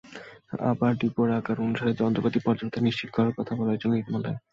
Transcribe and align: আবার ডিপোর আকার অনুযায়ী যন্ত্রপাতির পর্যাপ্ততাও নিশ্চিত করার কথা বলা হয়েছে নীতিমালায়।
আবার 0.69 0.91
ডিপোর 0.99 1.27
আকার 1.39 1.57
অনুযায়ী 1.59 1.93
যন্ত্রপাতির 2.01 2.45
পর্যাপ্ততাও 2.45 2.85
নিশ্চিত 2.87 3.09
করার 3.13 3.33
কথা 3.37 3.53
বলা 3.55 3.71
হয়েছে 3.71 3.87
নীতিমালায়। 3.89 4.37